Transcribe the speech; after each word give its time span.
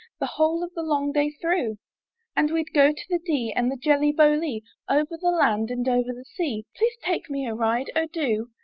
The 0.19 0.25
whole 0.25 0.63
of 0.63 0.73
the 0.73 0.81
long 0.81 1.11
day 1.11 1.29
through; 1.29 1.77
And 2.35 2.49
we'd 2.49 2.73
go 2.73 2.91
to 2.91 3.05
the 3.07 3.19
Dee, 3.23 3.53
and 3.55 3.71
the 3.71 3.77
Jelly 3.77 4.11
Bo 4.11 4.29
Lee, 4.29 4.63
Over 4.89 5.15
the 5.15 5.29
land 5.29 5.69
and 5.69 5.87
over 5.87 6.11
the 6.11 6.25
sea: 6.25 6.65
Please 6.75 6.97
take 7.03 7.29
me 7.29 7.45
a 7.45 7.53
ride! 7.53 7.91
Oh, 7.95 8.07
do!" 8.11 8.49